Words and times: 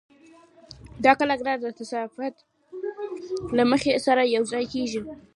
دا 1.05 1.11
کله 1.19 1.33
کله 1.39 1.53
د 1.57 1.65
تصادف 1.77 2.15
له 3.57 3.63
مخې 3.71 3.91
سره 4.05 4.21
یوځای 4.35 4.65
کېږي. 4.73 5.01